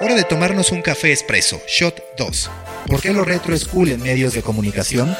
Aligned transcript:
Hora 0.00 0.16
de 0.16 0.24
tomarnos 0.24 0.72
un 0.72 0.82
café 0.82 1.12
expreso, 1.12 1.60
shot 1.68 2.02
2. 2.18 2.50
¿Por 2.88 3.00
qué 3.00 3.12
lo 3.12 3.24
retro 3.24 3.54
es 3.54 3.64
cool 3.64 3.90
en 3.90 4.02
medios 4.02 4.34
de 4.34 4.42
comunicación? 4.42 5.14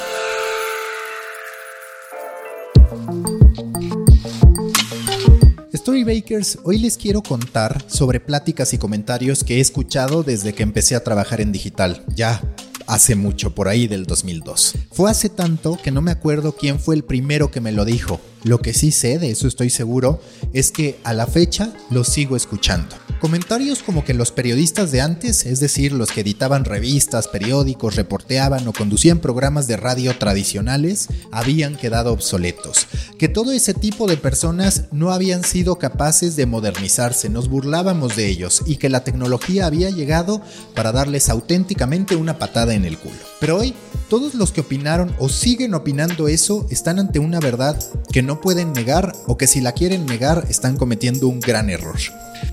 Storybakers, 5.73 6.59
hoy 6.65 6.79
les 6.79 6.97
quiero 6.97 7.23
contar 7.23 7.85
sobre 7.87 8.19
pláticas 8.19 8.75
y 8.75 8.79
comentarios 8.79 9.45
que 9.45 9.59
he 9.59 9.61
escuchado 9.61 10.25
desde 10.25 10.55
que 10.55 10.65
empecé 10.65 10.97
a 10.97 11.05
trabajar 11.05 11.41
en 11.41 11.53
digital. 11.53 12.05
Ya 12.09 12.43
hace 12.89 13.15
mucho, 13.15 13.55
por 13.55 13.69
ahí 13.69 13.87
del 13.87 14.07
2002. 14.07 14.75
Fue 14.91 15.09
hace 15.09 15.29
tanto 15.29 15.79
que 15.81 15.93
no 15.93 16.03
me 16.03 16.11
acuerdo 16.11 16.57
quién 16.57 16.81
fue 16.81 16.97
el 16.97 17.05
primero 17.05 17.53
que 17.53 17.61
me 17.61 17.71
lo 17.71 17.85
dijo. 17.85 18.21
Lo 18.45 18.61
que 18.61 18.75
sí 18.75 18.93
sé, 18.93 19.19
de 19.19 19.31
eso 19.31 19.49
estoy 19.49 19.71
seguro, 19.71 20.21
es 20.53 20.71
que 20.71 20.99
a 21.03 21.15
la 21.15 21.27
fecha 21.27 21.73
lo 21.91 22.05
sigo 22.05 22.37
escuchando. 22.37 22.95
Comentarios 23.21 23.83
como 23.83 24.05
que 24.05 24.13
los 24.13 24.33
periodistas 24.33 24.93
de 24.93 25.01
antes, 25.01 25.47
es 25.47 25.59
decir, 25.59 25.93
los 25.93 26.13
que 26.13 26.21
editaban 26.21 26.67
revistas, 26.67 27.27
periódicos, 27.27 27.97
reporteaban 27.97 28.69
o 28.69 28.75
conducían 28.75 29.21
programas 29.21 29.67
de 29.67 29.79
radio 29.79 30.19
tradicionales, 30.19 31.09
habían 31.33 31.77
quedado 31.77 32.13
obsoletos. 32.13 32.87
Que 33.19 33.29
todo 33.29 33.53
ese 33.53 33.73
tipo 33.73 34.07
de 34.07 34.19
personas 34.19 34.85
no 34.93 35.11
habían 35.11 35.43
sido 35.43 35.79
capaces 35.79 36.37
de 36.37 36.45
modernizarse, 36.45 37.31
nos 37.31 37.49
burlábamos 37.49 38.15
de 38.15 38.29
ellos 38.29 38.63
y 38.67 38.77
que 38.77 38.91
la 38.91 39.05
tecnología 39.05 39.65
había 39.65 39.89
llegado 39.89 40.43
para 40.75 40.93
darles 40.93 41.31
auténticamente 41.31 42.17
una 42.17 42.39
patada 42.39 42.75
en 42.75 42.85
el 42.85 42.99
culo. 42.99 43.17
Pero 43.41 43.57
hoy, 43.57 43.75
todos 44.15 44.35
los 44.35 44.53
que 44.53 44.61
opinaron 44.61 45.13
o 45.19 45.29
siguen 45.29 45.75
opinando 45.75 46.29
eso 46.29 46.69
están 46.71 47.01
ante 47.01 47.19
una 47.19 47.41
verdad 47.41 47.77
que 48.13 48.23
no 48.23 48.41
pueden 48.41 48.73
negar 48.73 49.13
o 49.27 49.37
que 49.37 49.49
si 49.49 49.61
la 49.61 49.73
quieren 49.73 50.07
negar 50.07 50.47
están 50.49 50.77
cometiendo 50.77 51.27
un 51.27 51.41
gran 51.41 51.69
error. 51.69 51.99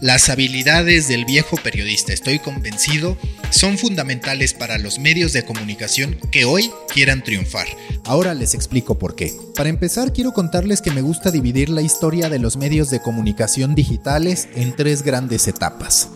Las 0.01 0.29
habilidades 0.29 1.07
del 1.07 1.23
viejo 1.23 1.57
periodista, 1.57 2.13
estoy 2.13 2.39
convencido, 2.39 3.15
son 3.51 3.77
fundamentales 3.77 4.55
para 4.55 4.79
los 4.79 4.97
medios 4.97 5.33
de 5.33 5.45
comunicación 5.45 6.17
que 6.31 6.45
hoy 6.45 6.71
quieran 6.91 7.23
triunfar. 7.23 7.67
Ahora 8.05 8.33
les 8.33 8.55
explico 8.55 8.97
por 8.97 9.13
qué. 9.13 9.31
Para 9.55 9.69
empezar, 9.69 10.13
quiero 10.13 10.33
contarles 10.33 10.81
que 10.81 10.89
me 10.89 11.03
gusta 11.03 11.29
dividir 11.29 11.69
la 11.69 11.83
historia 11.83 12.27
de 12.27 12.39
los 12.39 12.57
medios 12.57 12.89
de 12.89 13.03
comunicación 13.03 13.75
digitales 13.75 14.47
en 14.55 14.75
tres 14.75 15.03
grandes 15.03 15.47
etapas. 15.47 16.09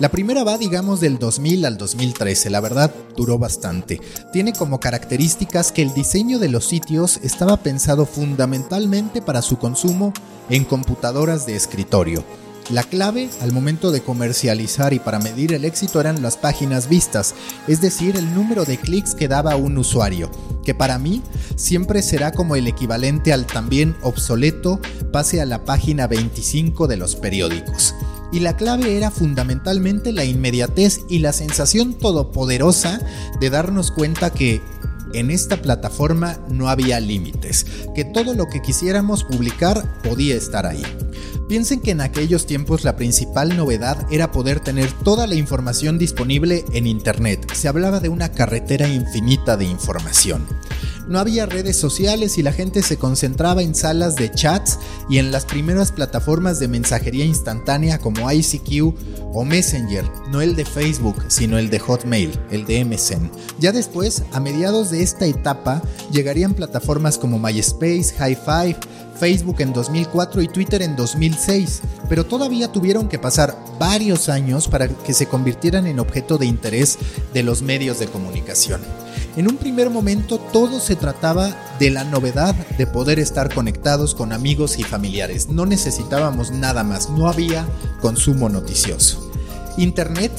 La 0.00 0.10
primera 0.10 0.44
va, 0.44 0.56
digamos, 0.58 1.00
del 1.00 1.18
2000 1.18 1.64
al 1.64 1.76
2013, 1.76 2.50
la 2.50 2.60
verdad 2.60 2.94
duró 3.16 3.36
bastante. 3.36 4.00
Tiene 4.32 4.52
como 4.52 4.78
características 4.78 5.72
que 5.72 5.82
el 5.82 5.92
diseño 5.92 6.38
de 6.38 6.48
los 6.48 6.66
sitios 6.66 7.18
estaba 7.24 7.56
pensado 7.56 8.06
fundamentalmente 8.06 9.20
para 9.22 9.42
su 9.42 9.58
consumo 9.58 10.12
en 10.50 10.64
computadoras 10.64 11.46
de 11.46 11.56
escritorio. 11.56 12.22
La 12.70 12.84
clave 12.84 13.28
al 13.40 13.50
momento 13.50 13.90
de 13.90 14.00
comercializar 14.00 14.92
y 14.92 15.00
para 15.00 15.18
medir 15.18 15.52
el 15.52 15.64
éxito 15.64 16.00
eran 16.00 16.22
las 16.22 16.36
páginas 16.36 16.88
vistas, 16.88 17.34
es 17.66 17.80
decir, 17.80 18.16
el 18.16 18.32
número 18.34 18.64
de 18.64 18.76
clics 18.76 19.16
que 19.16 19.26
daba 19.26 19.56
un 19.56 19.78
usuario, 19.78 20.30
que 20.62 20.74
para 20.74 20.98
mí 20.98 21.22
siempre 21.56 22.02
será 22.02 22.30
como 22.30 22.54
el 22.54 22.68
equivalente 22.68 23.32
al 23.32 23.46
también 23.46 23.96
obsoleto 24.02 24.78
pase 25.12 25.40
a 25.40 25.46
la 25.46 25.64
página 25.64 26.06
25 26.06 26.86
de 26.86 26.98
los 26.98 27.16
periódicos. 27.16 27.94
Y 28.32 28.40
la 28.40 28.56
clave 28.56 28.96
era 28.96 29.10
fundamentalmente 29.10 30.12
la 30.12 30.24
inmediatez 30.24 31.00
y 31.08 31.20
la 31.20 31.32
sensación 31.32 31.94
todopoderosa 31.94 33.00
de 33.40 33.50
darnos 33.50 33.90
cuenta 33.90 34.30
que 34.30 34.60
en 35.14 35.30
esta 35.30 35.62
plataforma 35.62 36.38
no 36.48 36.68
había 36.68 37.00
límites, 37.00 37.66
que 37.94 38.04
todo 38.04 38.34
lo 38.34 38.46
que 38.48 38.60
quisiéramos 38.60 39.24
publicar 39.24 40.00
podía 40.02 40.34
estar 40.34 40.66
ahí. 40.66 40.82
Piensen 41.48 41.80
que 41.80 41.92
en 41.92 42.02
aquellos 42.02 42.44
tiempos 42.44 42.84
la 42.84 42.96
principal 42.96 43.56
novedad 43.56 44.06
era 44.10 44.30
poder 44.32 44.60
tener 44.60 44.92
toda 44.92 45.26
la 45.26 45.34
información 45.34 45.96
disponible 45.96 46.64
en 46.72 46.86
Internet. 46.86 47.50
Se 47.54 47.68
hablaba 47.68 48.00
de 48.00 48.10
una 48.10 48.32
carretera 48.32 48.86
infinita 48.86 49.56
de 49.56 49.64
información. 49.64 50.46
No 51.08 51.18
había 51.18 51.46
redes 51.46 51.76
sociales 51.76 52.36
y 52.36 52.42
la 52.42 52.52
gente 52.52 52.82
se 52.82 52.98
concentraba 52.98 53.62
en 53.62 53.74
salas 53.74 54.14
de 54.16 54.30
chats 54.30 54.78
y 55.08 55.16
en 55.16 55.32
las 55.32 55.46
primeras 55.46 55.90
plataformas 55.90 56.60
de 56.60 56.68
mensajería 56.68 57.24
instantánea 57.24 57.98
como 57.98 58.30
ICQ 58.30 58.94
o 59.32 59.42
Messenger, 59.42 60.04
no 60.30 60.42
el 60.42 60.54
de 60.54 60.66
Facebook, 60.66 61.16
sino 61.28 61.56
el 61.56 61.70
de 61.70 61.78
Hotmail, 61.78 62.38
el 62.50 62.66
de 62.66 62.84
MSN. 62.84 63.30
Ya 63.58 63.72
después, 63.72 64.22
a 64.32 64.40
mediados 64.40 64.90
de 64.90 65.02
esta 65.02 65.24
etapa, 65.24 65.80
llegarían 66.12 66.52
plataformas 66.52 67.16
como 67.16 67.38
MySpace, 67.38 68.14
Hi5, 68.18 68.76
Facebook 69.18 69.56
en 69.60 69.72
2004 69.72 70.42
y 70.42 70.48
Twitter 70.48 70.82
en 70.82 70.94
2006, 70.94 71.80
pero 72.10 72.26
todavía 72.26 72.70
tuvieron 72.70 73.08
que 73.08 73.18
pasar 73.18 73.56
varios 73.78 74.28
años 74.28 74.68
para 74.68 74.88
que 74.88 75.14
se 75.14 75.26
convirtieran 75.26 75.86
en 75.86 76.00
objeto 76.00 76.36
de 76.36 76.46
interés 76.46 76.98
de 77.32 77.42
los 77.42 77.62
medios 77.62 77.98
de 77.98 78.08
comunicación. 78.08 78.80
En 79.38 79.48
un 79.48 79.56
primer 79.56 79.88
momento 79.88 80.38
todo 80.52 80.80
se 80.80 80.96
trataba 80.96 81.54
de 81.78 81.90
la 81.90 82.02
novedad 82.02 82.56
de 82.76 82.88
poder 82.88 83.20
estar 83.20 83.54
conectados 83.54 84.16
con 84.16 84.32
amigos 84.32 84.80
y 84.80 84.82
familiares. 84.82 85.48
No 85.48 85.64
necesitábamos 85.64 86.50
nada 86.50 86.82
más, 86.82 87.08
no 87.08 87.28
había 87.28 87.64
consumo 88.00 88.48
noticioso. 88.48 89.30
Internet, 89.76 90.32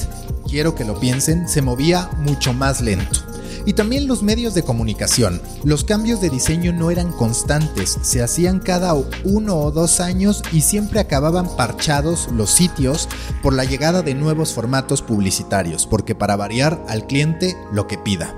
quiero 0.46 0.74
que 0.74 0.84
lo 0.84 1.00
piensen, 1.00 1.48
se 1.48 1.62
movía 1.62 2.10
mucho 2.18 2.52
más 2.52 2.82
lento. 2.82 3.20
Y 3.64 3.72
también 3.72 4.06
los 4.06 4.22
medios 4.22 4.52
de 4.52 4.64
comunicación. 4.64 5.40
Los 5.64 5.82
cambios 5.82 6.20
de 6.20 6.28
diseño 6.28 6.74
no 6.74 6.90
eran 6.90 7.10
constantes, 7.10 7.96
se 8.02 8.22
hacían 8.22 8.58
cada 8.58 8.92
uno 9.24 9.56
o 9.56 9.70
dos 9.70 10.00
años 10.00 10.42
y 10.52 10.60
siempre 10.60 11.00
acababan 11.00 11.48
parchados 11.56 12.28
los 12.34 12.50
sitios 12.50 13.08
por 13.42 13.54
la 13.54 13.64
llegada 13.64 14.02
de 14.02 14.14
nuevos 14.14 14.52
formatos 14.52 15.00
publicitarios, 15.00 15.86
porque 15.86 16.14
para 16.14 16.36
variar 16.36 16.84
al 16.86 17.06
cliente 17.06 17.56
lo 17.72 17.86
que 17.86 17.96
pida. 17.96 18.36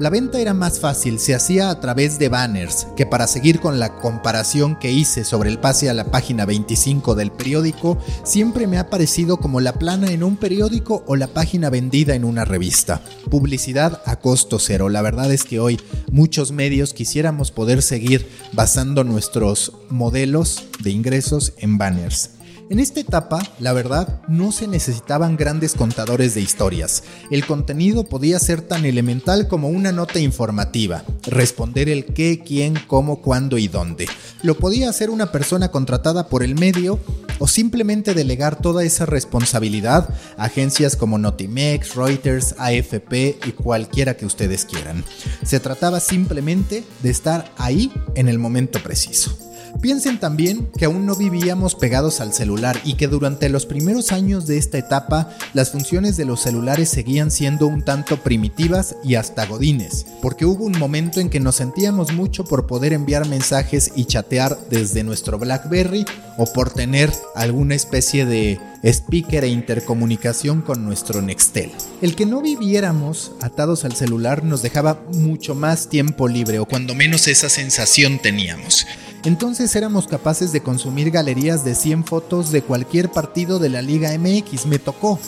La 0.00 0.08
venta 0.08 0.40
era 0.40 0.54
más 0.54 0.80
fácil, 0.80 1.18
se 1.18 1.34
hacía 1.34 1.68
a 1.68 1.78
través 1.78 2.18
de 2.18 2.30
banners, 2.30 2.86
que 2.96 3.04
para 3.04 3.26
seguir 3.26 3.60
con 3.60 3.78
la 3.78 3.96
comparación 3.96 4.78
que 4.78 4.90
hice 4.90 5.26
sobre 5.26 5.50
el 5.50 5.58
pase 5.58 5.90
a 5.90 5.94
la 5.94 6.10
página 6.10 6.46
25 6.46 7.14
del 7.14 7.30
periódico, 7.30 7.98
siempre 8.24 8.66
me 8.66 8.78
ha 8.78 8.88
parecido 8.88 9.36
como 9.36 9.60
la 9.60 9.74
plana 9.74 10.10
en 10.10 10.22
un 10.22 10.38
periódico 10.38 11.04
o 11.06 11.16
la 11.16 11.26
página 11.26 11.68
vendida 11.68 12.14
en 12.14 12.24
una 12.24 12.46
revista. 12.46 13.02
Publicidad 13.28 14.00
a 14.06 14.16
costo 14.16 14.58
cero. 14.58 14.88
La 14.88 15.02
verdad 15.02 15.30
es 15.30 15.44
que 15.44 15.60
hoy 15.60 15.78
muchos 16.10 16.50
medios 16.50 16.94
quisiéramos 16.94 17.50
poder 17.50 17.82
seguir 17.82 18.26
basando 18.54 19.04
nuestros 19.04 19.74
modelos 19.90 20.64
de 20.82 20.92
ingresos 20.92 21.52
en 21.58 21.76
banners. 21.76 22.39
En 22.70 22.78
esta 22.78 23.00
etapa, 23.00 23.42
la 23.58 23.72
verdad, 23.72 24.22
no 24.28 24.52
se 24.52 24.68
necesitaban 24.68 25.36
grandes 25.36 25.74
contadores 25.74 26.34
de 26.34 26.40
historias. 26.40 27.02
El 27.32 27.44
contenido 27.44 28.04
podía 28.04 28.38
ser 28.38 28.62
tan 28.62 28.84
elemental 28.84 29.48
como 29.48 29.68
una 29.68 29.90
nota 29.90 30.20
informativa, 30.20 31.02
responder 31.24 31.88
el 31.88 32.04
qué, 32.04 32.40
quién, 32.46 32.78
cómo, 32.86 33.22
cuándo 33.22 33.58
y 33.58 33.66
dónde. 33.66 34.06
Lo 34.44 34.56
podía 34.56 34.88
hacer 34.88 35.10
una 35.10 35.32
persona 35.32 35.72
contratada 35.72 36.28
por 36.28 36.44
el 36.44 36.54
medio 36.54 37.00
o 37.40 37.48
simplemente 37.48 38.14
delegar 38.14 38.62
toda 38.62 38.84
esa 38.84 39.04
responsabilidad 39.04 40.08
a 40.36 40.44
agencias 40.44 40.94
como 40.94 41.18
Notimex, 41.18 41.96
Reuters, 41.96 42.54
AFP 42.56 43.40
y 43.46 43.50
cualquiera 43.50 44.16
que 44.16 44.26
ustedes 44.26 44.64
quieran. 44.64 45.02
Se 45.42 45.58
trataba 45.58 45.98
simplemente 45.98 46.84
de 47.02 47.10
estar 47.10 47.52
ahí 47.58 47.92
en 48.14 48.28
el 48.28 48.38
momento 48.38 48.80
preciso. 48.80 49.49
Piensen 49.80 50.20
también 50.20 50.68
que 50.76 50.84
aún 50.84 51.06
no 51.06 51.14
vivíamos 51.14 51.74
pegados 51.74 52.20
al 52.20 52.32
celular 52.32 52.78
y 52.84 52.94
que 52.94 53.08
durante 53.08 53.48
los 53.48 53.66
primeros 53.66 54.12
años 54.12 54.46
de 54.46 54.58
esta 54.58 54.78
etapa 54.78 55.30
las 55.54 55.70
funciones 55.70 56.16
de 56.16 56.24
los 56.24 56.40
celulares 56.40 56.88
seguían 56.88 57.30
siendo 57.30 57.66
un 57.66 57.82
tanto 57.82 58.18
primitivas 58.18 58.96
y 59.02 59.14
hasta 59.14 59.46
godines, 59.46 60.06
porque 60.20 60.44
hubo 60.44 60.64
un 60.64 60.78
momento 60.78 61.20
en 61.20 61.30
que 61.30 61.40
nos 61.40 61.56
sentíamos 61.56 62.12
mucho 62.12 62.44
por 62.44 62.66
poder 62.66 62.92
enviar 62.92 63.26
mensajes 63.26 63.92
y 63.96 64.04
chatear 64.04 64.58
desde 64.68 65.02
nuestro 65.02 65.38
BlackBerry 65.38 66.04
o 66.36 66.46
por 66.46 66.70
tener 66.70 67.10
alguna 67.34 67.74
especie 67.74 68.26
de 68.26 68.60
speaker 68.82 69.44
e 69.44 69.48
intercomunicación 69.48 70.62
con 70.62 70.84
nuestro 70.84 71.20
Nextel. 71.22 71.70
El 72.00 72.14
que 72.14 72.26
no 72.26 72.40
viviéramos 72.40 73.32
atados 73.40 73.84
al 73.84 73.94
celular 73.94 74.44
nos 74.44 74.62
dejaba 74.62 75.02
mucho 75.14 75.54
más 75.54 75.88
tiempo 75.88 76.28
libre 76.28 76.58
o 76.58 76.66
cuando 76.66 76.94
menos 76.94 77.28
esa 77.28 77.48
sensación 77.48 78.18
teníamos. 78.20 78.86
Entonces 79.24 79.74
éramos 79.76 80.06
capaces 80.06 80.52
de 80.52 80.62
consumir 80.62 81.10
galerías 81.10 81.64
de 81.64 81.74
100 81.74 82.04
fotos 82.04 82.50
de 82.52 82.62
cualquier 82.62 83.10
partido 83.10 83.58
de 83.58 83.68
la 83.68 83.82
Liga 83.82 84.16
MX. 84.18 84.66
Me 84.66 84.78
tocó. 84.78 85.18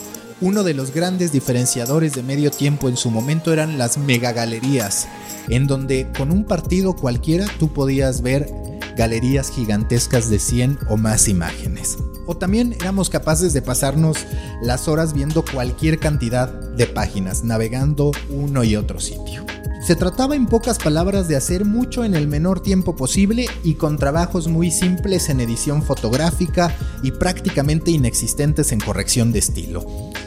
Uno 0.41 0.63
de 0.63 0.73
los 0.73 0.93
grandes 0.93 1.31
diferenciadores 1.31 2.13
de 2.13 2.23
medio 2.23 2.51
tiempo 2.51 2.89
en 2.89 2.97
su 2.97 3.11
momento 3.11 3.53
eran 3.53 3.77
las 3.77 3.97
megagalerías, 3.97 5.07
en 5.47 5.67
donde 5.67 6.11
con 6.17 6.31
un 6.31 6.43
partido 6.43 6.95
cualquiera 6.95 7.45
tú 7.59 7.71
podías 7.71 8.21
ver 8.21 8.49
galerías 8.97 9.49
gigantescas 9.49 10.29
de 10.29 10.39
100 10.39 10.79
o 10.89 10.97
más 10.97 11.27
imágenes. 11.27 11.97
O 12.25 12.35
también 12.35 12.73
éramos 12.73 13.09
capaces 13.09 13.53
de 13.53 13.61
pasarnos 13.61 14.17
las 14.61 14.87
horas 14.87 15.13
viendo 15.13 15.45
cualquier 15.45 15.99
cantidad 15.99 16.49
de 16.49 16.87
páginas, 16.87 17.43
navegando 17.43 18.11
uno 18.29 18.63
y 18.63 18.75
otro 18.75 18.99
sitio. 18.99 19.45
Se 19.85 19.97
trataba 19.97 20.37
en 20.37 20.45
pocas 20.45 20.79
palabras 20.79 21.27
de 21.27 21.35
hacer 21.35 21.65
mucho 21.65 22.05
en 22.05 22.15
el 22.15 22.29
menor 22.29 22.61
tiempo 22.61 22.95
posible 22.95 23.47
y 23.65 23.73
con 23.73 23.97
trabajos 23.97 24.47
muy 24.47 24.71
simples 24.71 25.27
en 25.27 25.41
edición 25.41 25.83
fotográfica 25.83 26.73
y 27.01 27.11
prácticamente 27.11 27.91
inexistentes 27.91 28.71
en 28.71 28.79
corrección 28.79 29.33
de 29.33 29.39
estilo. 29.39 29.83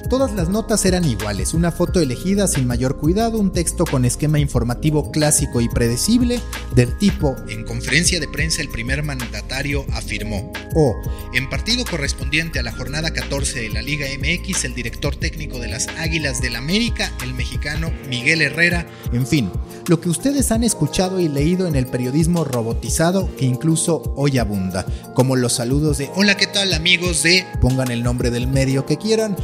Todas 0.08 0.34
las 0.34 0.48
notas 0.48 0.84
eran 0.84 1.04
iguales, 1.04 1.52
una 1.52 1.72
foto 1.72 2.00
elegida 2.00 2.46
sin 2.46 2.64
mayor 2.66 2.96
cuidado, 2.96 3.38
un 3.38 3.52
texto 3.52 3.84
con 3.84 4.04
esquema 4.04 4.38
informativo 4.38 5.10
clásico 5.10 5.60
y 5.60 5.68
predecible, 5.68 6.40
del 6.76 6.96
tipo, 6.96 7.34
en 7.48 7.64
conferencia 7.64 8.20
de 8.20 8.28
prensa 8.28 8.62
el 8.62 8.68
primer 8.68 9.02
mandatario 9.02 9.84
afirmó, 9.92 10.52
o, 10.76 10.94
en 11.34 11.50
partido 11.50 11.84
correspondiente 11.84 12.60
a 12.60 12.62
la 12.62 12.70
jornada 12.70 13.10
14 13.10 13.62
de 13.62 13.70
la 13.70 13.82
Liga 13.82 14.06
MX, 14.16 14.64
el 14.64 14.74
director 14.74 15.16
técnico 15.16 15.58
de 15.58 15.68
las 15.68 15.88
Águilas 15.98 16.40
del 16.40 16.54
América, 16.54 17.12
el 17.24 17.34
mexicano 17.34 17.90
Miguel 18.08 18.42
Herrera, 18.42 18.86
en 19.12 19.26
fin, 19.26 19.50
lo 19.88 20.00
que 20.00 20.08
ustedes 20.08 20.52
han 20.52 20.62
escuchado 20.62 21.18
y 21.18 21.28
leído 21.28 21.66
en 21.66 21.74
el 21.74 21.86
periodismo 21.86 22.44
robotizado 22.44 23.28
que 23.36 23.44
incluso 23.44 24.14
hoy 24.16 24.38
abunda, 24.38 24.86
como 25.14 25.34
los 25.34 25.54
saludos 25.54 25.98
de 25.98 26.10
Hola, 26.14 26.36
¿qué 26.36 26.46
tal 26.46 26.72
amigos 26.74 27.24
de 27.24 27.44
pongan 27.60 27.90
el 27.90 28.04
nombre 28.04 28.30
del 28.30 28.46
medio 28.46 28.86
que 28.86 28.98
quieran, 28.98 29.36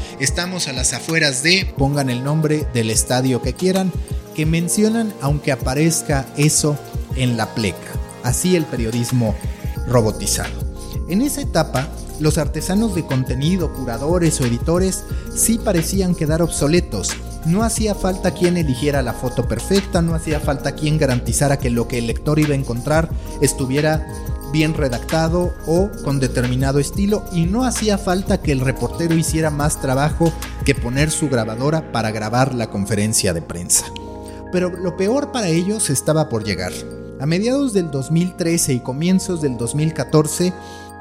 a 0.52 0.72
las 0.74 0.92
afueras 0.92 1.42
de, 1.42 1.72
pongan 1.78 2.10
el 2.10 2.22
nombre 2.22 2.66
del 2.74 2.90
estadio 2.90 3.40
que 3.40 3.54
quieran, 3.54 3.90
que 4.34 4.44
mencionan 4.44 5.14
aunque 5.22 5.50
aparezca 5.50 6.26
eso 6.36 6.76
en 7.16 7.38
la 7.38 7.54
pleca. 7.54 7.78
Así 8.22 8.54
el 8.54 8.66
periodismo 8.66 9.34
robotizado. 9.88 10.52
En 11.08 11.22
esa 11.22 11.40
etapa, 11.40 11.88
los 12.22 12.38
artesanos 12.38 12.94
de 12.94 13.04
contenido, 13.04 13.72
curadores 13.72 14.40
o 14.40 14.46
editores 14.46 15.04
sí 15.34 15.58
parecían 15.58 16.14
quedar 16.14 16.40
obsoletos. 16.40 17.10
No 17.44 17.64
hacía 17.64 17.96
falta 17.96 18.30
quien 18.30 18.56
eligiera 18.56 19.02
la 19.02 19.12
foto 19.12 19.48
perfecta, 19.48 20.00
no 20.00 20.14
hacía 20.14 20.38
falta 20.38 20.72
quien 20.72 20.98
garantizara 20.98 21.58
que 21.58 21.68
lo 21.68 21.88
que 21.88 21.98
el 21.98 22.06
lector 22.06 22.38
iba 22.38 22.54
a 22.54 22.58
encontrar 22.58 23.10
estuviera 23.40 24.06
bien 24.52 24.74
redactado 24.74 25.52
o 25.66 25.90
con 26.04 26.20
determinado 26.20 26.78
estilo 26.78 27.24
y 27.32 27.46
no 27.46 27.64
hacía 27.64 27.98
falta 27.98 28.40
que 28.40 28.52
el 28.52 28.60
reportero 28.60 29.16
hiciera 29.16 29.50
más 29.50 29.80
trabajo 29.80 30.32
que 30.64 30.76
poner 30.76 31.10
su 31.10 31.28
grabadora 31.28 31.90
para 31.90 32.12
grabar 32.12 32.54
la 32.54 32.70
conferencia 32.70 33.34
de 33.34 33.42
prensa. 33.42 33.86
Pero 34.52 34.70
lo 34.70 34.96
peor 34.96 35.32
para 35.32 35.48
ellos 35.48 35.90
estaba 35.90 36.28
por 36.28 36.44
llegar. 36.44 36.72
A 37.18 37.26
mediados 37.26 37.72
del 37.72 37.90
2013 37.90 38.74
y 38.74 38.80
comienzos 38.80 39.40
del 39.40 39.56
2014 39.56 40.52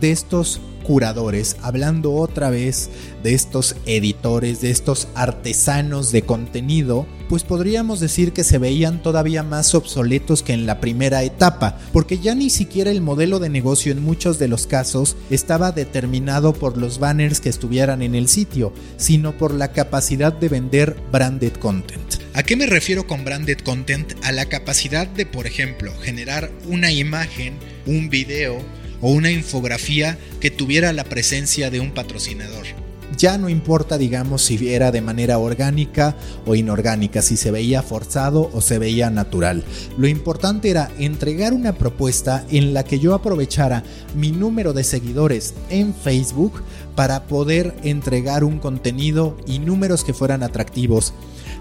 de 0.00 0.10
estos 0.10 0.60
curadores, 0.84 1.56
hablando 1.62 2.14
otra 2.14 2.50
vez 2.50 2.90
de 3.22 3.34
estos 3.34 3.74
editores, 3.86 4.60
de 4.60 4.70
estos 4.70 5.08
artesanos 5.14 6.12
de 6.12 6.22
contenido, 6.22 7.06
pues 7.34 7.42
podríamos 7.42 7.98
decir 7.98 8.32
que 8.32 8.44
se 8.44 8.58
veían 8.58 9.02
todavía 9.02 9.42
más 9.42 9.74
obsoletos 9.74 10.44
que 10.44 10.52
en 10.52 10.66
la 10.66 10.78
primera 10.78 11.24
etapa, 11.24 11.80
porque 11.92 12.20
ya 12.20 12.32
ni 12.36 12.48
siquiera 12.48 12.92
el 12.92 13.00
modelo 13.00 13.40
de 13.40 13.48
negocio 13.48 13.90
en 13.90 14.04
muchos 14.04 14.38
de 14.38 14.46
los 14.46 14.68
casos 14.68 15.16
estaba 15.30 15.72
determinado 15.72 16.52
por 16.52 16.76
los 16.76 17.00
banners 17.00 17.40
que 17.40 17.48
estuvieran 17.48 18.02
en 18.02 18.14
el 18.14 18.28
sitio, 18.28 18.72
sino 18.98 19.36
por 19.36 19.52
la 19.52 19.72
capacidad 19.72 20.32
de 20.32 20.48
vender 20.48 20.96
branded 21.10 21.54
content. 21.54 22.22
¿A 22.34 22.44
qué 22.44 22.54
me 22.54 22.66
refiero 22.66 23.08
con 23.08 23.24
branded 23.24 23.58
content? 23.64 24.12
A 24.22 24.30
la 24.30 24.46
capacidad 24.46 25.08
de, 25.08 25.26
por 25.26 25.48
ejemplo, 25.48 25.92
generar 26.02 26.52
una 26.68 26.92
imagen, 26.92 27.54
un 27.84 28.10
video, 28.10 28.62
o 29.00 29.10
una 29.10 29.32
infografía 29.32 30.18
que 30.40 30.52
tuviera 30.52 30.92
la 30.92 31.02
presencia 31.02 31.68
de 31.68 31.80
un 31.80 31.90
patrocinador. 31.94 32.83
Ya 33.16 33.38
no 33.38 33.48
importa, 33.48 33.98
digamos, 33.98 34.42
si 34.42 34.72
era 34.72 34.90
de 34.90 35.00
manera 35.00 35.38
orgánica 35.38 36.16
o 36.46 36.54
inorgánica, 36.54 37.22
si 37.22 37.36
se 37.36 37.50
veía 37.50 37.82
forzado 37.82 38.50
o 38.52 38.60
se 38.60 38.78
veía 38.78 39.10
natural. 39.10 39.64
Lo 39.96 40.06
importante 40.06 40.70
era 40.70 40.90
entregar 40.98 41.52
una 41.52 41.74
propuesta 41.74 42.44
en 42.50 42.74
la 42.74 42.84
que 42.84 42.98
yo 42.98 43.14
aprovechara 43.14 43.84
mi 44.14 44.32
número 44.32 44.72
de 44.72 44.84
seguidores 44.84 45.54
en 45.70 45.94
Facebook 45.94 46.62
para 46.94 47.24
poder 47.24 47.74
entregar 47.82 48.44
un 48.44 48.58
contenido 48.58 49.36
y 49.46 49.58
números 49.58 50.04
que 50.04 50.14
fueran 50.14 50.42
atractivos 50.42 51.12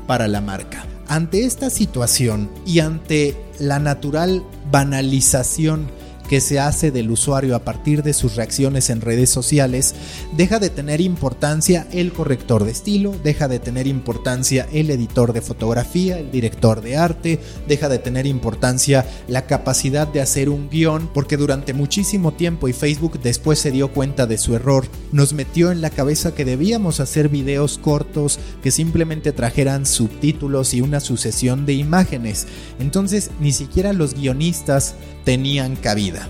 para 0.08 0.28
la 0.28 0.42
marca. 0.42 0.86
Ante 1.08 1.46
esta 1.46 1.70
situación 1.70 2.50
y 2.66 2.80
ante 2.80 3.36
la 3.60 3.80
natural 3.80 4.44
banalización 4.72 5.88
que 6.28 6.42
se 6.42 6.60
hace 6.60 6.92
del 6.92 7.12
usuario 7.12 7.56
a 7.56 7.64
partir 7.64 8.04
de 8.04 8.14
sus 8.14 8.36
reacciones 8.36 8.90
en 8.90 9.02
redes 9.02 9.30
sociales, 9.30 9.96
deja 10.36 10.60
de 10.60 10.70
tener 10.70 11.02
importancia 11.02 11.88
el 11.92 12.14
corrector 12.14 12.64
de 12.64 12.72
estilo, 12.72 13.14
deja 13.24 13.48
de 13.48 13.60
tener 13.60 13.88
importancia 13.88 14.68
el 14.72 14.90
editor 14.90 15.34
de 15.34 15.42
fotografía, 15.42 16.18
el 16.20 16.32
director 16.32 16.82
de 16.82 16.98
arte, 16.98 17.40
deja 17.68 17.90
de 17.90 18.00
tener 18.00 18.26
importancia 18.26 19.06
la 19.28 19.46
capacidad 19.46 20.08
de 20.08 20.22
hacer 20.22 20.50
un 20.50 20.70
guion, 20.70 21.10
porque 21.14 21.38
durante 21.38 21.74
muchísimo 21.74 22.34
tiempo 22.34 22.68
y 22.68 22.74
Facebook 22.74 23.20
después 23.22 23.60
se 23.60 23.72
dio 23.72 23.92
cuenta 23.92 24.26
de 24.26 24.38
su 24.38 24.56
error, 24.56 24.86
nos 25.12 25.34
metió 25.34 25.72
en 25.72 25.82
la 25.82 25.90
cabeza 25.90 26.34
que 26.34 26.46
debíamos 26.46 27.00
hacer 27.00 27.30
videos 27.30 27.78
cortos 27.78 28.40
que 28.62 28.72
simplemente 28.72 29.32
trajeran 29.32 29.86
subtítulos 29.86 30.74
y 30.74 30.82
una 30.82 31.00
sucesión 31.00 31.66
de 31.66 31.74
imágenes. 31.74 32.48
Entonces 32.80 33.32
ni 33.40 33.52
siquiera 33.52 33.94
los 33.94 34.14
guionistas 34.14 34.96
tenían 35.24 35.76
cabida. 35.76 36.23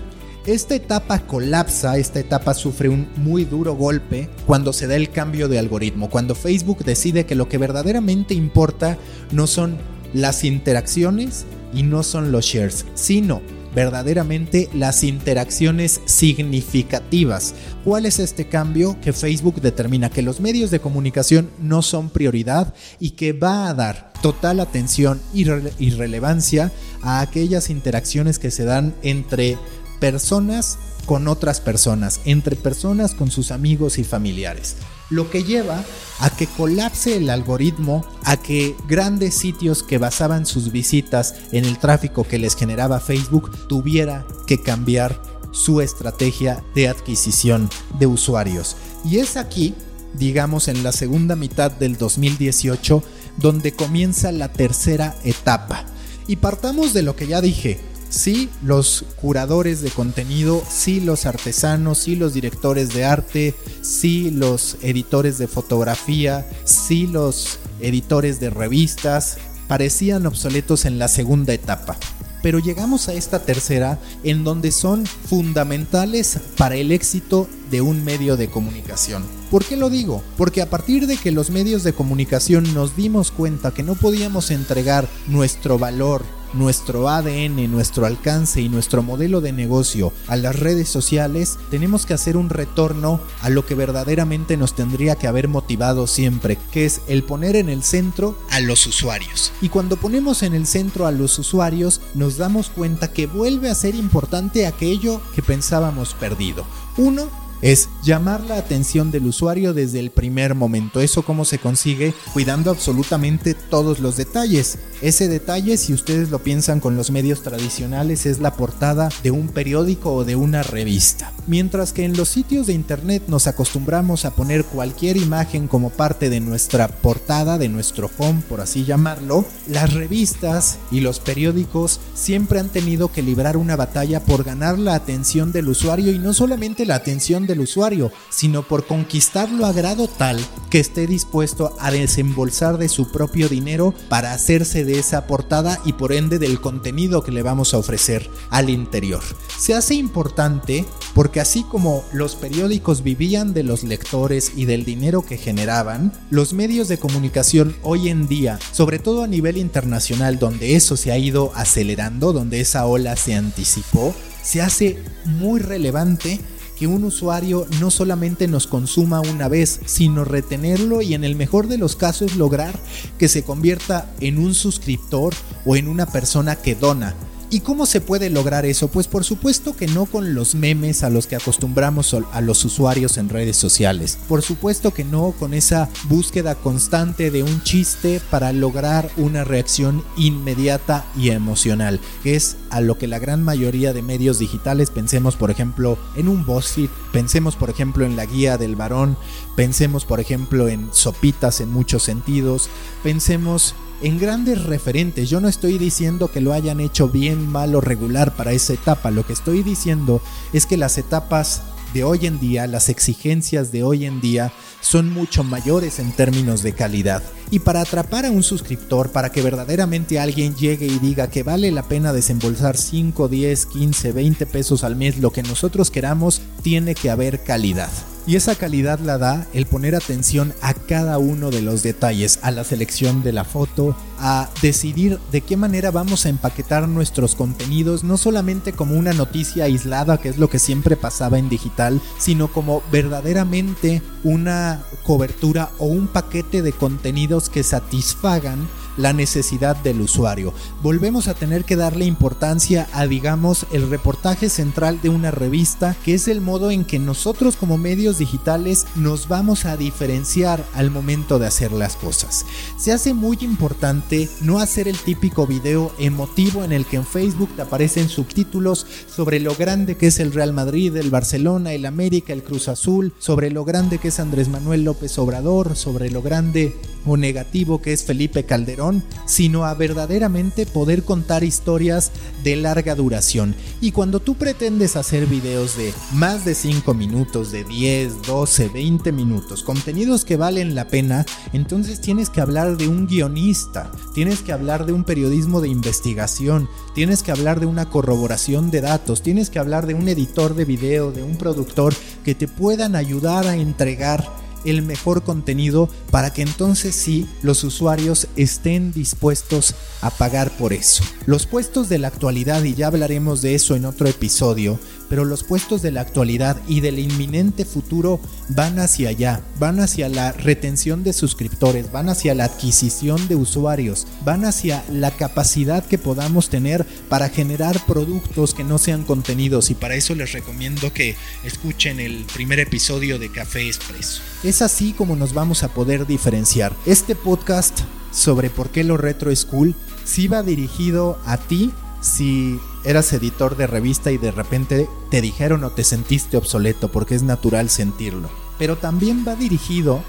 Esta 0.46 0.74
etapa 0.74 1.20
colapsa, 1.20 1.96
esta 1.96 2.20
etapa 2.20 2.52
sufre 2.52 2.90
un 2.90 3.08
muy 3.16 3.46
duro 3.46 3.76
golpe 3.76 4.28
cuando 4.46 4.74
se 4.74 4.86
da 4.86 4.94
el 4.94 5.08
cambio 5.08 5.48
de 5.48 5.58
algoritmo, 5.58 6.10
cuando 6.10 6.34
Facebook 6.34 6.84
decide 6.84 7.24
que 7.24 7.34
lo 7.34 7.48
que 7.48 7.56
verdaderamente 7.56 8.34
importa 8.34 8.98
no 9.32 9.46
son 9.46 9.78
las 10.12 10.44
interacciones 10.44 11.46
y 11.72 11.82
no 11.82 12.02
son 12.02 12.30
los 12.30 12.44
shares, 12.44 12.84
sino 12.92 13.40
verdaderamente 13.74 14.68
las 14.74 15.02
interacciones 15.02 16.02
significativas. 16.04 17.54
¿Cuál 17.82 18.04
es 18.04 18.18
este 18.18 18.46
cambio? 18.46 18.98
Que 19.00 19.14
Facebook 19.14 19.62
determina 19.62 20.10
que 20.10 20.22
los 20.22 20.40
medios 20.40 20.70
de 20.70 20.78
comunicación 20.78 21.50
no 21.58 21.80
son 21.80 22.10
prioridad 22.10 22.74
y 23.00 23.12
que 23.12 23.32
va 23.32 23.68
a 23.68 23.74
dar 23.74 24.12
total 24.22 24.60
atención 24.60 25.20
y, 25.32 25.44
relevancia 25.44 26.72
a 27.02 27.20
aquellas 27.20 27.68
interacciones 27.68 28.38
que 28.38 28.50
se 28.50 28.64
dan 28.64 28.94
entre 29.02 29.58
personas 30.00 30.78
con 31.06 31.28
otras 31.28 31.60
personas, 31.60 32.20
entre 32.24 32.56
personas 32.56 33.14
con 33.14 33.30
sus 33.30 33.50
amigos 33.50 33.98
y 33.98 34.04
familiares. 34.04 34.76
Lo 35.10 35.30
que 35.30 35.44
lleva 35.44 35.84
a 36.18 36.30
que 36.30 36.46
colapse 36.46 37.16
el 37.16 37.28
algoritmo, 37.28 38.06
a 38.24 38.36
que 38.36 38.74
grandes 38.88 39.34
sitios 39.34 39.82
que 39.82 39.98
basaban 39.98 40.46
sus 40.46 40.72
visitas 40.72 41.34
en 41.52 41.64
el 41.64 41.78
tráfico 41.78 42.24
que 42.24 42.38
les 42.38 42.56
generaba 42.56 43.00
Facebook 43.00 43.50
tuviera 43.68 44.26
que 44.46 44.60
cambiar 44.62 45.20
su 45.52 45.80
estrategia 45.80 46.64
de 46.74 46.88
adquisición 46.88 47.70
de 47.98 48.06
usuarios. 48.06 48.76
Y 49.04 49.18
es 49.18 49.36
aquí, 49.36 49.74
digamos 50.14 50.68
en 50.68 50.82
la 50.82 50.92
segunda 50.92 51.36
mitad 51.36 51.70
del 51.70 51.96
2018, 51.96 53.02
donde 53.36 53.72
comienza 53.72 54.32
la 54.32 54.52
tercera 54.52 55.16
etapa. 55.22 55.84
Y 56.26 56.36
partamos 56.36 56.94
de 56.94 57.02
lo 57.02 57.14
que 57.14 57.26
ya 57.26 57.40
dije, 57.40 57.78
sí 58.14 58.48
los 58.62 59.04
curadores 59.16 59.80
de 59.80 59.90
contenido, 59.90 60.62
sí 60.70 61.00
los 61.00 61.26
artesanos, 61.26 61.98
sí 61.98 62.14
los 62.14 62.32
directores 62.32 62.94
de 62.94 63.04
arte, 63.04 63.54
sí 63.82 64.30
los 64.30 64.76
editores 64.82 65.36
de 65.38 65.48
fotografía, 65.48 66.48
sí 66.64 67.08
los 67.08 67.58
editores 67.80 68.38
de 68.38 68.50
revistas, 68.50 69.38
parecían 69.66 70.26
obsoletos 70.26 70.84
en 70.84 70.98
la 70.98 71.08
segunda 71.08 71.54
etapa. 71.54 71.96
Pero 72.40 72.60
llegamos 72.60 73.08
a 73.08 73.14
esta 73.14 73.40
tercera 73.40 73.98
en 74.22 74.44
donde 74.44 74.70
son 74.70 75.06
fundamentales 75.06 76.38
para 76.56 76.76
el 76.76 76.92
éxito 76.92 77.48
de 77.74 77.80
un 77.80 78.04
medio 78.04 78.36
de 78.36 78.46
comunicación. 78.46 79.24
¿Por 79.50 79.64
qué 79.64 79.76
lo 79.76 79.90
digo? 79.90 80.22
Porque 80.36 80.62
a 80.62 80.70
partir 80.70 81.08
de 81.08 81.16
que 81.16 81.32
los 81.32 81.50
medios 81.50 81.82
de 81.82 81.92
comunicación 81.92 82.72
nos 82.72 82.94
dimos 82.94 83.32
cuenta 83.32 83.74
que 83.74 83.82
no 83.82 83.96
podíamos 83.96 84.52
entregar 84.52 85.08
nuestro 85.26 85.76
valor, 85.76 86.22
nuestro 86.52 87.08
ADN, 87.08 87.68
nuestro 87.72 88.06
alcance 88.06 88.60
y 88.60 88.68
nuestro 88.68 89.02
modelo 89.02 89.40
de 89.40 89.52
negocio 89.52 90.12
a 90.28 90.36
las 90.36 90.54
redes 90.54 90.88
sociales, 90.88 91.58
tenemos 91.68 92.06
que 92.06 92.14
hacer 92.14 92.36
un 92.36 92.48
retorno 92.48 93.20
a 93.42 93.50
lo 93.50 93.66
que 93.66 93.74
verdaderamente 93.74 94.56
nos 94.56 94.76
tendría 94.76 95.16
que 95.16 95.26
haber 95.26 95.48
motivado 95.48 96.06
siempre, 96.06 96.58
que 96.70 96.84
es 96.84 97.00
el 97.08 97.24
poner 97.24 97.56
en 97.56 97.68
el 97.68 97.82
centro 97.82 98.38
a 98.52 98.60
los 98.60 98.86
usuarios. 98.86 99.52
Y 99.60 99.68
cuando 99.68 99.96
ponemos 99.96 100.44
en 100.44 100.54
el 100.54 100.68
centro 100.68 101.08
a 101.08 101.10
los 101.10 101.40
usuarios, 101.40 102.00
nos 102.14 102.36
damos 102.36 102.70
cuenta 102.70 103.12
que 103.12 103.26
vuelve 103.26 103.68
a 103.68 103.74
ser 103.74 103.96
importante 103.96 104.68
aquello 104.68 105.20
que 105.34 105.42
pensábamos 105.42 106.14
perdido. 106.14 106.64
Uno, 106.96 107.28
es 107.62 107.88
llamar 108.02 108.42
la 108.42 108.58
atención 108.58 109.10
del 109.10 109.26
usuario 109.26 109.74
desde 109.74 110.00
el 110.00 110.10
primer 110.10 110.54
momento. 110.54 111.00
Eso 111.00 111.22
cómo 111.22 111.44
se 111.44 111.58
consigue 111.58 112.14
cuidando 112.32 112.70
absolutamente 112.70 113.54
todos 113.54 114.00
los 114.00 114.16
detalles. 114.16 114.78
Ese 115.00 115.28
detalle, 115.28 115.76
si 115.76 115.92
ustedes 115.92 116.30
lo 116.30 116.38
piensan 116.38 116.80
con 116.80 116.96
los 116.96 117.10
medios 117.10 117.42
tradicionales, 117.42 118.26
es 118.26 118.38
la 118.38 118.54
portada 118.54 119.08
de 119.22 119.30
un 119.30 119.48
periódico 119.48 120.14
o 120.14 120.24
de 120.24 120.36
una 120.36 120.62
revista. 120.62 121.32
Mientras 121.46 121.92
que 121.92 122.04
en 122.04 122.16
los 122.16 122.30
sitios 122.30 122.66
de 122.66 122.72
internet 122.72 123.24
nos 123.28 123.46
acostumbramos 123.46 124.24
a 124.24 124.30
poner 124.30 124.64
cualquier 124.64 125.16
imagen 125.16 125.68
como 125.68 125.90
parte 125.90 126.30
de 126.30 126.40
nuestra 126.40 126.88
portada, 126.88 127.58
de 127.58 127.68
nuestro 127.68 128.10
home, 128.16 128.42
por 128.48 128.60
así 128.60 128.84
llamarlo, 128.84 129.44
las 129.68 129.92
revistas 129.92 130.78
y 130.90 131.00
los 131.00 131.20
periódicos 131.20 132.00
siempre 132.14 132.60
han 132.60 132.68
tenido 132.68 133.12
que 133.12 133.22
librar 133.22 133.56
una 133.56 133.76
batalla 133.76 134.20
por 134.20 134.44
ganar 134.44 134.78
la 134.78 134.94
atención 134.94 135.52
del 135.52 135.68
usuario 135.68 136.12
y 136.12 136.18
no 136.18 136.32
solamente 136.32 136.86
la 136.86 136.94
atención 136.94 137.43
del 137.46 137.60
usuario, 137.60 138.10
sino 138.30 138.62
por 138.62 138.86
conquistarlo 138.86 139.66
a 139.66 139.72
grado 139.72 140.08
tal 140.08 140.38
que 140.70 140.80
esté 140.80 141.06
dispuesto 141.06 141.76
a 141.78 141.90
desembolsar 141.90 142.78
de 142.78 142.88
su 142.88 143.10
propio 143.10 143.48
dinero 143.48 143.94
para 144.08 144.32
hacerse 144.32 144.84
de 144.84 144.98
esa 144.98 145.26
portada 145.26 145.80
y 145.84 145.92
por 145.92 146.12
ende 146.12 146.38
del 146.38 146.60
contenido 146.60 147.22
que 147.22 147.32
le 147.32 147.42
vamos 147.42 147.74
a 147.74 147.78
ofrecer 147.78 148.28
al 148.50 148.70
interior. 148.70 149.22
Se 149.58 149.74
hace 149.74 149.94
importante 149.94 150.84
porque 151.14 151.40
así 151.40 151.62
como 151.62 152.04
los 152.12 152.34
periódicos 152.34 153.02
vivían 153.02 153.54
de 153.54 153.62
los 153.62 153.84
lectores 153.84 154.52
y 154.56 154.64
del 154.64 154.84
dinero 154.84 155.22
que 155.22 155.36
generaban, 155.36 156.12
los 156.30 156.52
medios 156.52 156.88
de 156.88 156.98
comunicación 156.98 157.76
hoy 157.82 158.08
en 158.08 158.26
día, 158.26 158.58
sobre 158.72 158.98
todo 158.98 159.22
a 159.22 159.28
nivel 159.28 159.56
internacional 159.56 160.38
donde 160.38 160.74
eso 160.74 160.96
se 160.96 161.12
ha 161.12 161.18
ido 161.18 161.52
acelerando, 161.54 162.32
donde 162.32 162.60
esa 162.60 162.86
ola 162.86 163.16
se 163.16 163.34
anticipó, 163.34 164.14
se 164.42 164.60
hace 164.60 164.98
muy 165.24 165.60
relevante 165.60 166.40
que 166.78 166.86
un 166.86 167.04
usuario 167.04 167.66
no 167.80 167.90
solamente 167.90 168.48
nos 168.48 168.66
consuma 168.66 169.20
una 169.20 169.48
vez, 169.48 169.80
sino 169.84 170.24
retenerlo 170.24 171.02
y 171.02 171.14
en 171.14 171.24
el 171.24 171.36
mejor 171.36 171.68
de 171.68 171.78
los 171.78 171.96
casos 171.96 172.36
lograr 172.36 172.78
que 173.18 173.28
se 173.28 173.42
convierta 173.42 174.10
en 174.20 174.38
un 174.38 174.54
suscriptor 174.54 175.34
o 175.64 175.76
en 175.76 175.88
una 175.88 176.06
persona 176.06 176.56
que 176.56 176.74
dona. 176.74 177.14
¿Y 177.54 177.60
cómo 177.60 177.86
se 177.86 178.00
puede 178.00 178.30
lograr 178.30 178.66
eso? 178.66 178.88
Pues 178.88 179.06
por 179.06 179.22
supuesto 179.22 179.76
que 179.76 179.86
no 179.86 180.06
con 180.06 180.34
los 180.34 180.56
memes 180.56 181.04
a 181.04 181.08
los 181.08 181.28
que 181.28 181.36
acostumbramos 181.36 182.12
a 182.32 182.40
los 182.40 182.64
usuarios 182.64 183.16
en 183.16 183.28
redes 183.28 183.56
sociales. 183.56 184.18
Por 184.26 184.42
supuesto 184.42 184.92
que 184.92 185.04
no 185.04 185.32
con 185.38 185.54
esa 185.54 185.88
búsqueda 186.08 186.56
constante 186.56 187.30
de 187.30 187.44
un 187.44 187.62
chiste 187.62 188.20
para 188.28 188.52
lograr 188.52 189.08
una 189.16 189.44
reacción 189.44 190.02
inmediata 190.16 191.04
y 191.16 191.30
emocional, 191.30 192.00
que 192.24 192.34
es 192.34 192.56
a 192.70 192.80
lo 192.80 192.98
que 192.98 193.06
la 193.06 193.20
gran 193.20 193.44
mayoría 193.44 193.92
de 193.92 194.02
medios 194.02 194.40
digitales 194.40 194.90
pensemos 194.90 195.36
por 195.36 195.52
ejemplo 195.52 195.96
en 196.16 196.26
un 196.26 196.44
BuzzFeed, 196.44 196.90
pensemos 197.12 197.54
por 197.54 197.70
ejemplo 197.70 198.04
en 198.04 198.16
la 198.16 198.26
guía 198.26 198.58
del 198.58 198.74
varón, 198.74 199.16
pensemos 199.54 200.04
por 200.04 200.18
ejemplo 200.18 200.66
en 200.66 200.88
sopitas 200.92 201.60
en 201.60 201.70
muchos 201.70 202.02
sentidos, 202.02 202.68
pensemos 203.04 203.76
en 204.04 204.18
grandes 204.18 204.62
referentes. 204.64 205.30
Yo 205.30 205.40
no 205.40 205.48
estoy 205.48 205.78
diciendo 205.78 206.30
que 206.30 206.42
lo 206.42 206.52
hayan 206.52 206.78
hecho 206.78 207.08
bien, 207.08 207.48
mal 207.48 207.74
o 207.74 207.80
regular 207.80 208.36
para 208.36 208.52
esa 208.52 208.74
etapa. 208.74 209.10
Lo 209.10 209.26
que 209.26 209.32
estoy 209.32 209.62
diciendo 209.62 210.20
es 210.52 210.66
que 210.66 210.76
las 210.76 210.98
etapas 210.98 211.62
de 211.94 212.04
hoy 212.04 212.26
en 212.26 212.38
día, 212.38 212.66
las 212.66 212.90
exigencias 212.90 213.72
de 213.72 213.82
hoy 213.82 214.04
en 214.04 214.20
día 214.20 214.52
son 214.82 215.10
mucho 215.10 215.42
mayores 215.42 216.00
en 216.00 216.12
términos 216.12 216.62
de 216.62 216.74
calidad. 216.74 217.22
Y 217.50 217.60
para 217.60 217.80
atrapar 217.80 218.26
a 218.26 218.30
un 218.30 218.42
suscriptor, 218.42 219.10
para 219.10 219.32
que 219.32 219.40
verdaderamente 219.40 220.18
alguien 220.18 220.54
llegue 220.54 220.86
y 220.86 220.98
diga 220.98 221.30
que 221.30 221.42
vale 221.42 221.70
la 221.70 221.84
pena 221.84 222.12
desembolsar 222.12 222.76
5, 222.76 223.28
10, 223.28 223.66
15, 223.66 224.12
20 224.12 224.46
pesos 224.46 224.84
al 224.84 224.96
mes, 224.96 225.16
lo 225.16 225.30
que 225.30 225.42
nosotros 225.42 225.90
queramos, 225.90 226.42
tiene 226.62 226.94
que 226.94 227.08
haber 227.08 227.42
calidad. 227.42 227.90
Y 228.26 228.36
esa 228.36 228.54
calidad 228.54 229.00
la 229.00 229.18
da 229.18 229.46
el 229.52 229.66
poner 229.66 229.94
atención 229.94 230.54
a 230.62 230.72
cada 230.72 231.18
uno 231.18 231.50
de 231.50 231.60
los 231.60 231.82
detalles, 231.82 232.38
a 232.42 232.50
la 232.50 232.64
selección 232.64 233.22
de 233.22 233.32
la 233.32 233.44
foto, 233.44 233.94
a 234.18 234.48
decidir 234.62 235.18
de 235.32 235.40
qué 235.40 235.56
manera 235.56 235.90
vamos 235.90 236.26
a 236.26 236.28
empaquetar 236.28 236.88
nuestros 236.88 237.34
contenidos, 237.34 238.04
no 238.04 238.16
solamente 238.16 238.72
como 238.72 238.96
una 238.96 239.12
noticia 239.12 239.64
aislada, 239.64 240.18
que 240.18 240.28
es 240.28 240.38
lo 240.38 240.48
que 240.48 240.58
siempre 240.58 240.96
pasaba 240.96 241.38
en 241.38 241.48
digital, 241.48 242.00
sino 242.18 242.48
como 242.48 242.82
verdaderamente 242.90 244.02
una 244.22 244.82
cobertura 245.04 245.70
o 245.78 245.86
un 245.86 246.06
paquete 246.06 246.62
de 246.62 246.72
contenidos 246.72 247.48
que 247.48 247.62
satisfagan 247.62 248.68
la 248.96 249.12
necesidad 249.12 249.76
del 249.76 250.00
usuario. 250.00 250.54
Volvemos 250.82 251.28
a 251.28 251.34
tener 251.34 251.64
que 251.64 251.76
darle 251.76 252.04
importancia 252.04 252.86
a, 252.92 253.06
digamos, 253.06 253.66
el 253.72 253.90
reportaje 253.90 254.48
central 254.48 255.00
de 255.02 255.08
una 255.08 255.30
revista, 255.30 255.96
que 256.04 256.14
es 256.14 256.28
el 256.28 256.40
modo 256.40 256.70
en 256.70 256.84
que 256.84 256.98
nosotros 256.98 257.56
como 257.56 257.78
medios 257.78 258.18
digitales 258.18 258.86
nos 258.94 259.28
vamos 259.28 259.64
a 259.64 259.76
diferenciar 259.76 260.64
al 260.74 260.90
momento 260.90 261.38
de 261.38 261.46
hacer 261.46 261.72
las 261.72 261.96
cosas. 261.96 262.46
Se 262.76 262.92
hace 262.92 263.14
muy 263.14 263.38
importante 263.40 264.03
no 264.42 264.60
hacer 264.60 264.86
el 264.86 264.96
típico 264.96 265.46
video 265.46 265.90
emotivo 265.98 266.62
en 266.62 266.72
el 266.72 266.84
que 266.84 266.96
en 266.96 267.04
Facebook 267.04 267.48
te 267.56 267.62
aparecen 267.62 268.08
subtítulos 268.08 268.86
sobre 269.08 269.40
lo 269.40 269.54
grande 269.56 269.96
que 269.96 270.06
es 270.06 270.20
el 270.20 270.32
Real 270.32 270.52
Madrid, 270.52 270.96
el 270.96 271.10
Barcelona, 271.10 271.72
el 271.72 271.84
América, 271.84 272.32
el 272.32 272.44
Cruz 272.44 272.68
Azul, 272.68 273.12
sobre 273.18 273.50
lo 273.50 273.64
grande 273.64 273.98
que 273.98 274.08
es 274.08 274.20
Andrés 274.20 274.48
Manuel 274.48 274.84
López 274.84 275.18
Obrador, 275.18 275.74
sobre 275.74 276.10
lo 276.10 276.22
grande 276.22 276.76
o 277.06 277.16
negativo 277.16 277.82
que 277.82 277.92
es 277.92 278.04
Felipe 278.04 278.44
Calderón, 278.44 279.02
sino 279.26 279.64
a 279.64 279.74
verdaderamente 279.74 280.64
poder 280.64 281.02
contar 281.02 281.44
historias 281.44 282.12
de 282.42 282.56
larga 282.56 282.94
duración. 282.94 283.54
Y 283.80 283.92
cuando 283.92 284.20
tú 284.20 284.36
pretendes 284.36 284.96
hacer 284.96 285.26
videos 285.26 285.76
de 285.76 285.92
más 286.12 286.44
de 286.44 286.54
5 286.54 286.94
minutos, 286.94 287.52
de 287.52 287.64
10, 287.64 288.22
12, 288.22 288.68
20 288.68 289.12
minutos, 289.12 289.62
contenidos 289.62 290.24
que 290.24 290.36
valen 290.36 290.74
la 290.74 290.88
pena, 290.88 291.26
entonces 291.52 292.00
tienes 292.00 292.30
que 292.30 292.40
hablar 292.40 292.76
de 292.76 292.88
un 292.88 293.06
guionista, 293.06 293.90
tienes 294.14 294.42
que 294.42 294.52
hablar 294.52 294.86
de 294.86 294.92
un 294.92 295.04
periodismo 295.04 295.60
de 295.60 295.68
investigación, 295.68 296.68
tienes 296.94 297.22
que 297.22 297.32
hablar 297.32 297.60
de 297.60 297.66
una 297.66 297.88
corroboración 297.90 298.70
de 298.70 298.80
datos, 298.80 299.22
tienes 299.22 299.50
que 299.50 299.58
hablar 299.58 299.86
de 299.86 299.94
un 299.94 300.08
editor 300.08 300.54
de 300.54 300.64
video, 300.64 301.12
de 301.12 301.22
un 301.22 301.36
productor 301.36 301.94
que 302.24 302.34
te 302.34 302.48
puedan 302.48 302.96
ayudar 302.96 303.46
a 303.46 303.56
entregar 303.56 304.44
el 304.64 304.82
mejor 304.82 305.22
contenido 305.22 305.88
para 306.10 306.32
que 306.32 306.42
entonces 306.42 306.94
sí 306.94 307.28
los 307.42 307.64
usuarios 307.64 308.28
estén 308.36 308.92
dispuestos 308.92 309.74
a 310.00 310.10
pagar 310.10 310.50
por 310.56 310.72
eso. 310.72 311.04
Los 311.26 311.46
puestos 311.46 311.88
de 311.88 311.98
la 311.98 312.08
actualidad, 312.08 312.64
y 312.64 312.74
ya 312.74 312.88
hablaremos 312.88 313.42
de 313.42 313.54
eso 313.54 313.76
en 313.76 313.84
otro 313.84 314.08
episodio, 314.08 314.78
pero 315.08 315.24
los 315.24 315.44
puestos 315.44 315.82
de 315.82 315.90
la 315.90 316.00
actualidad 316.00 316.60
y 316.66 316.80
del 316.80 316.98
inminente 316.98 317.64
futuro 317.64 318.20
van 318.48 318.78
hacia 318.78 319.10
allá, 319.10 319.42
van 319.58 319.80
hacia 319.80 320.08
la 320.08 320.32
retención 320.32 321.02
de 321.04 321.12
suscriptores, 321.12 321.90
van 321.92 322.08
hacia 322.08 322.34
la 322.34 322.44
adquisición 322.44 323.28
de 323.28 323.36
usuarios, 323.36 324.06
van 324.24 324.44
hacia 324.44 324.84
la 324.90 325.10
capacidad 325.10 325.84
que 325.84 325.98
podamos 325.98 326.48
tener 326.48 326.86
para 327.08 327.28
generar 327.28 327.78
productos 327.86 328.54
que 328.54 328.64
no 328.64 328.78
sean 328.78 329.04
contenidos 329.04 329.70
y 329.70 329.74
para 329.74 329.94
eso 329.94 330.14
les 330.14 330.32
recomiendo 330.32 330.92
que 330.92 331.16
escuchen 331.44 332.00
el 332.00 332.24
primer 332.32 332.60
episodio 332.60 333.18
de 333.18 333.30
Café 333.30 333.66
Expreso. 333.66 334.22
Es 334.42 334.62
así 334.62 334.92
como 334.92 335.16
nos 335.16 335.32
vamos 335.32 335.62
a 335.62 335.68
poder 335.68 336.06
diferenciar. 336.06 336.74
Este 336.86 337.14
podcast 337.14 337.80
sobre 338.10 338.48
por 338.48 338.70
qué 338.70 338.84
lo 338.84 338.96
retro 338.96 339.30
es 339.30 339.44
cool 339.44 339.74
sí 340.04 340.28
va 340.28 340.42
dirigido 340.42 341.18
a 341.24 341.38
ti 341.38 341.72
si 342.04 342.60
eras 342.84 343.10
editor 343.14 343.56
de 343.56 343.66
revista 343.66 344.12
y 344.12 344.18
de 344.18 344.30
repente 344.30 344.88
te 345.10 345.22
dijeron 345.22 345.64
o 345.64 345.70
te 345.70 345.84
sentiste 345.84 346.36
obsoleto, 346.36 346.92
porque 346.92 347.14
es 347.14 347.22
natural 347.22 347.70
sentirlo. 347.70 348.28
Pero 348.58 348.76
también 348.76 349.24
va 349.26 349.34
dirigido 349.34 350.02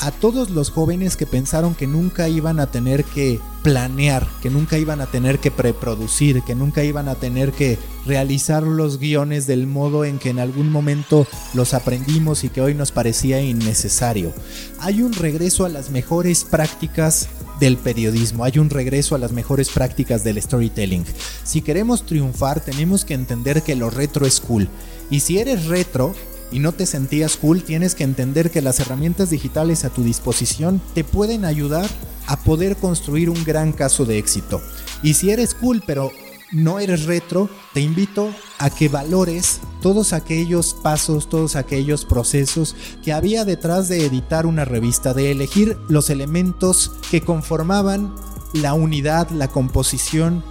a 0.00 0.10
todos 0.10 0.50
los 0.50 0.70
jóvenes 0.70 1.16
que 1.16 1.26
pensaron 1.26 1.74
que 1.74 1.86
nunca 1.86 2.28
iban 2.28 2.60
a 2.60 2.70
tener 2.70 3.04
que 3.04 3.40
planear, 3.62 4.26
que 4.42 4.50
nunca 4.50 4.78
iban 4.78 5.00
a 5.00 5.06
tener 5.06 5.38
que 5.38 5.50
preproducir, 5.50 6.42
que 6.42 6.54
nunca 6.54 6.84
iban 6.84 7.08
a 7.08 7.16
tener 7.16 7.52
que 7.52 7.78
realizar 8.04 8.62
los 8.62 8.98
guiones 8.98 9.46
del 9.46 9.66
modo 9.66 10.04
en 10.04 10.18
que 10.18 10.30
en 10.30 10.38
algún 10.38 10.70
momento 10.70 11.26
los 11.54 11.74
aprendimos 11.74 12.44
y 12.44 12.48
que 12.48 12.60
hoy 12.60 12.74
nos 12.74 12.92
parecía 12.92 13.40
innecesario. 13.40 14.32
Hay 14.78 15.02
un 15.02 15.12
regreso 15.12 15.64
a 15.64 15.68
las 15.68 15.90
mejores 15.90 16.44
prácticas 16.44 17.28
del 17.58 17.76
periodismo, 17.76 18.44
hay 18.44 18.58
un 18.58 18.70
regreso 18.70 19.14
a 19.14 19.18
las 19.18 19.32
mejores 19.32 19.70
prácticas 19.70 20.22
del 20.22 20.40
storytelling. 20.40 21.04
Si 21.42 21.62
queremos 21.62 22.06
triunfar 22.06 22.60
tenemos 22.60 23.04
que 23.04 23.14
entender 23.14 23.62
que 23.62 23.74
lo 23.74 23.90
retro 23.90 24.26
es 24.26 24.40
cool. 24.40 24.68
Y 25.10 25.20
si 25.20 25.38
eres 25.38 25.66
retro, 25.66 26.14
y 26.50 26.58
no 26.58 26.72
te 26.72 26.86
sentías 26.86 27.36
cool, 27.36 27.62
tienes 27.62 27.94
que 27.94 28.04
entender 28.04 28.50
que 28.50 28.62
las 28.62 28.80
herramientas 28.80 29.30
digitales 29.30 29.84
a 29.84 29.90
tu 29.90 30.02
disposición 30.02 30.80
te 30.94 31.04
pueden 31.04 31.44
ayudar 31.44 31.88
a 32.26 32.38
poder 32.38 32.76
construir 32.76 33.30
un 33.30 33.44
gran 33.44 33.72
caso 33.72 34.04
de 34.04 34.18
éxito. 34.18 34.60
Y 35.02 35.14
si 35.14 35.30
eres 35.30 35.54
cool 35.54 35.82
pero 35.86 36.12
no 36.52 36.78
eres 36.78 37.04
retro, 37.04 37.50
te 37.74 37.80
invito 37.80 38.32
a 38.58 38.70
que 38.70 38.88
valores 38.88 39.60
todos 39.82 40.12
aquellos 40.12 40.74
pasos, 40.74 41.28
todos 41.28 41.56
aquellos 41.56 42.04
procesos 42.04 42.76
que 43.02 43.12
había 43.12 43.44
detrás 43.44 43.88
de 43.88 44.06
editar 44.06 44.46
una 44.46 44.64
revista, 44.64 45.12
de 45.12 45.32
elegir 45.32 45.76
los 45.88 46.08
elementos 46.08 46.92
que 47.10 47.20
conformaban 47.20 48.14
la 48.52 48.74
unidad, 48.74 49.30
la 49.30 49.48
composición 49.48 50.42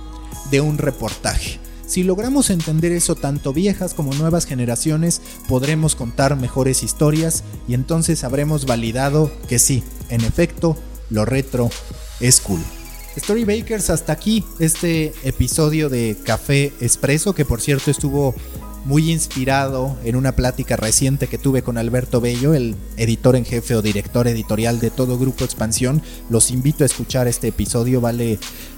de 0.52 0.62
un 0.62 0.78
reportaje. 0.78 1.65
Si 1.88 2.04
logramos 2.04 2.50
entender 2.50 2.92
eso 2.92 3.16
tanto 3.16 3.54
viejas 3.54 3.94
como 3.94 4.14
nuevas 4.14 4.46
generaciones, 4.46 5.22
podremos 5.48 5.96
contar 5.96 6.36
mejores 6.36 6.84
historias 6.84 7.44
y 7.68 7.74
entonces 7.74 8.24
habremos 8.24 8.66
validado 8.66 9.32
que 9.48 9.60
sí, 9.60 9.84
en 10.10 10.22
efecto, 10.22 10.78
lo 11.10 11.26
retro 11.26 11.70
es 12.20 12.42
cool. 12.42 12.62
Storybakers, 13.18 13.92
hasta 13.92 14.14
aquí 14.14 14.44
este 14.60 15.14
episodio 15.24 15.90
de 15.90 16.18
Café 16.24 16.74
Espresso, 16.82 17.34
que 17.34 17.46
por 17.46 17.62
cierto 17.62 17.92
estuvo 17.92 18.36
muy 18.84 19.12
inspirado 19.12 19.98
en 20.04 20.16
una 20.16 20.36
plática 20.36 20.76
reciente 20.76 21.28
que 21.28 21.38
tuve 21.38 21.62
con 21.62 21.78
Alberto 21.78 22.20
Bello, 22.20 22.54
el 22.54 22.76
editor 22.98 23.36
en 23.36 23.46
jefe 23.46 23.76
o 23.76 23.82
director 23.82 24.28
editorial 24.28 24.80
de 24.80 24.92
todo 24.92 25.18
Grupo 25.18 25.44
Expansión. 25.46 26.02
Los 26.30 26.52
invito 26.52 26.84
a 26.84 26.88
escuchar 26.88 27.28
este 27.28 27.48
episodio, 27.48 28.02
vale 28.02 28.38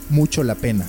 mucho 0.10 0.44
la 0.44 0.56
pena. 0.56 0.88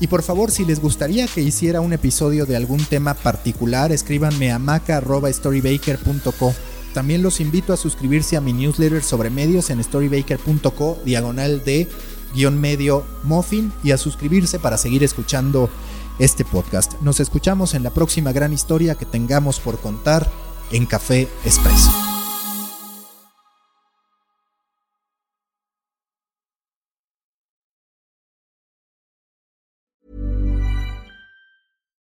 Y 0.00 0.08
por 0.08 0.22
favor, 0.22 0.50
si 0.50 0.64
les 0.64 0.80
gustaría 0.80 1.26
que 1.26 1.40
hiciera 1.40 1.80
un 1.80 1.92
episodio 1.92 2.46
de 2.46 2.56
algún 2.56 2.84
tema 2.84 3.14
particular, 3.14 3.92
escríbanme 3.92 4.52
a 4.52 4.58
maca.storybaker.co. 4.58 6.54
También 6.92 7.22
los 7.22 7.40
invito 7.40 7.72
a 7.72 7.76
suscribirse 7.76 8.36
a 8.36 8.40
mi 8.40 8.52
newsletter 8.52 9.02
sobre 9.02 9.30
medios 9.30 9.70
en 9.70 9.82
storybaker.co, 9.82 10.98
diagonal 11.04 11.62
de 11.64 11.88
guion 12.34 12.60
medio 12.60 13.04
muffin, 13.22 13.72
y 13.82 13.92
a 13.92 13.98
suscribirse 13.98 14.58
para 14.58 14.78
seguir 14.78 15.04
escuchando 15.04 15.70
este 16.18 16.44
podcast. 16.44 16.94
Nos 17.02 17.20
escuchamos 17.20 17.74
en 17.74 17.82
la 17.82 17.90
próxima 17.90 18.32
gran 18.32 18.52
historia 18.52 18.94
que 18.94 19.06
tengamos 19.06 19.60
por 19.60 19.78
contar 19.78 20.30
en 20.72 20.86
Café 20.86 21.28
Expreso. 21.44 22.15